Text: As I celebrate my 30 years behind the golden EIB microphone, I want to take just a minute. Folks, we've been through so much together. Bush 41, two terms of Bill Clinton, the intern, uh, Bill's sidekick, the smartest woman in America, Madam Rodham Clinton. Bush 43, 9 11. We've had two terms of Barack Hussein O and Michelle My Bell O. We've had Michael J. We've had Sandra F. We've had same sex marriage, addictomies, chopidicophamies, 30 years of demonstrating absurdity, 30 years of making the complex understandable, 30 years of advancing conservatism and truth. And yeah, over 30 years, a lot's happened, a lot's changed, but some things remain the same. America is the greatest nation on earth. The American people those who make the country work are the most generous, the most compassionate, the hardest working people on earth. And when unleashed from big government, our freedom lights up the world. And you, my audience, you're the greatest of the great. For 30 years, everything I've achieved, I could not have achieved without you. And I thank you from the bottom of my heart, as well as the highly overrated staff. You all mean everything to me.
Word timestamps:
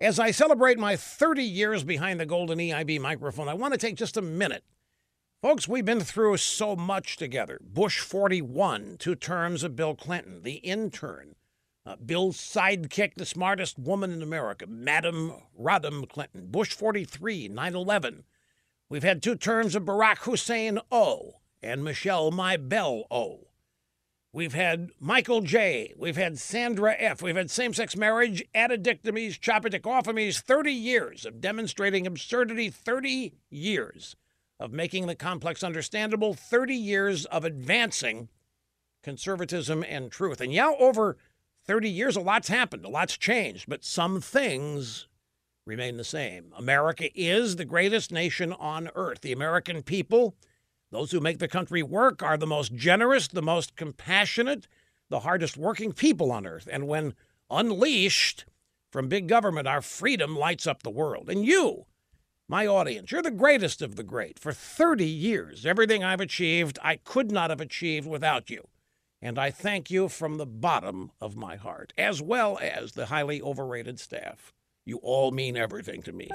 As 0.00 0.20
I 0.20 0.30
celebrate 0.30 0.78
my 0.78 0.94
30 0.94 1.42
years 1.42 1.82
behind 1.82 2.20
the 2.20 2.26
golden 2.26 2.60
EIB 2.60 3.00
microphone, 3.00 3.48
I 3.48 3.54
want 3.54 3.74
to 3.74 3.78
take 3.78 3.96
just 3.96 4.16
a 4.16 4.22
minute. 4.22 4.62
Folks, 5.42 5.66
we've 5.66 5.84
been 5.84 6.02
through 6.02 6.36
so 6.36 6.76
much 6.76 7.16
together. 7.16 7.58
Bush 7.60 7.98
41, 7.98 8.98
two 9.00 9.16
terms 9.16 9.64
of 9.64 9.74
Bill 9.74 9.96
Clinton, 9.96 10.42
the 10.42 10.56
intern, 10.56 11.34
uh, 11.84 11.96
Bill's 11.96 12.36
sidekick, 12.36 13.14
the 13.14 13.26
smartest 13.26 13.76
woman 13.76 14.12
in 14.12 14.22
America, 14.22 14.68
Madam 14.68 15.32
Rodham 15.60 16.08
Clinton. 16.08 16.46
Bush 16.46 16.72
43, 16.74 17.48
9 17.48 17.74
11. 17.74 18.22
We've 18.88 19.02
had 19.02 19.20
two 19.20 19.34
terms 19.34 19.74
of 19.74 19.82
Barack 19.82 20.18
Hussein 20.18 20.78
O 20.92 21.40
and 21.60 21.82
Michelle 21.82 22.30
My 22.30 22.56
Bell 22.56 23.02
O. 23.10 23.47
We've 24.32 24.52
had 24.52 24.90
Michael 25.00 25.40
J. 25.40 25.94
We've 25.96 26.16
had 26.16 26.38
Sandra 26.38 26.94
F. 26.98 27.22
We've 27.22 27.36
had 27.36 27.50
same 27.50 27.72
sex 27.72 27.96
marriage, 27.96 28.44
addictomies, 28.54 29.38
chopidicophamies, 29.38 30.40
30 30.40 30.70
years 30.70 31.24
of 31.24 31.40
demonstrating 31.40 32.06
absurdity, 32.06 32.68
30 32.68 33.32
years 33.48 34.16
of 34.60 34.70
making 34.70 35.06
the 35.06 35.14
complex 35.14 35.62
understandable, 35.62 36.34
30 36.34 36.74
years 36.74 37.24
of 37.26 37.44
advancing 37.44 38.28
conservatism 39.02 39.82
and 39.88 40.12
truth. 40.12 40.42
And 40.42 40.52
yeah, 40.52 40.72
over 40.78 41.16
30 41.66 41.88
years, 41.88 42.14
a 42.14 42.20
lot's 42.20 42.48
happened, 42.48 42.84
a 42.84 42.88
lot's 42.90 43.16
changed, 43.16 43.64
but 43.66 43.82
some 43.84 44.20
things 44.20 45.06
remain 45.64 45.96
the 45.96 46.04
same. 46.04 46.52
America 46.56 47.08
is 47.18 47.56
the 47.56 47.64
greatest 47.64 48.12
nation 48.12 48.52
on 48.52 48.90
earth. 48.94 49.22
The 49.22 49.32
American 49.32 49.82
people 49.82 50.34
those 50.90 51.10
who 51.10 51.20
make 51.20 51.38
the 51.38 51.48
country 51.48 51.82
work 51.82 52.22
are 52.22 52.36
the 52.36 52.46
most 52.46 52.74
generous, 52.74 53.28
the 53.28 53.42
most 53.42 53.76
compassionate, 53.76 54.66
the 55.10 55.20
hardest 55.20 55.56
working 55.56 55.92
people 55.92 56.32
on 56.32 56.46
earth. 56.46 56.68
And 56.70 56.88
when 56.88 57.14
unleashed 57.50 58.44
from 58.90 59.08
big 59.08 59.28
government, 59.28 59.68
our 59.68 59.82
freedom 59.82 60.36
lights 60.36 60.66
up 60.66 60.82
the 60.82 60.90
world. 60.90 61.28
And 61.28 61.44
you, 61.44 61.86
my 62.48 62.66
audience, 62.66 63.12
you're 63.12 63.22
the 63.22 63.30
greatest 63.30 63.82
of 63.82 63.96
the 63.96 64.02
great. 64.02 64.38
For 64.38 64.52
30 64.52 65.04
years, 65.04 65.66
everything 65.66 66.02
I've 66.02 66.20
achieved, 66.20 66.78
I 66.82 66.96
could 66.96 67.30
not 67.30 67.50
have 67.50 67.60
achieved 67.60 68.06
without 68.06 68.48
you. 68.48 68.68
And 69.20 69.38
I 69.38 69.50
thank 69.50 69.90
you 69.90 70.08
from 70.08 70.36
the 70.36 70.46
bottom 70.46 71.10
of 71.20 71.36
my 71.36 71.56
heart, 71.56 71.92
as 71.98 72.22
well 72.22 72.58
as 72.62 72.92
the 72.92 73.06
highly 73.06 73.42
overrated 73.42 73.98
staff. 73.98 74.54
You 74.86 74.98
all 74.98 75.32
mean 75.32 75.56
everything 75.56 76.02
to 76.02 76.12
me. 76.12 76.30